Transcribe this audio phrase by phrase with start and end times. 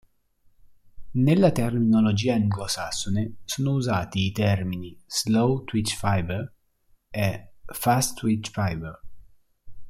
[1.19, 6.51] Nella terminologia anglosassone sono usati i termini "slow twitch fiber"
[7.11, 8.99] e "fast twitch fiber".